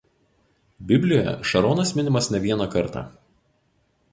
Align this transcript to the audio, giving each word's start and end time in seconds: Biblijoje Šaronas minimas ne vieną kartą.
Biblijoje 0.91 1.33
Šaronas 1.51 1.93
minimas 1.99 2.31
ne 2.37 2.41
vieną 2.47 2.69
kartą. 2.77 3.05